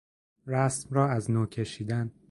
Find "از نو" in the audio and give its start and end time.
1.09-1.45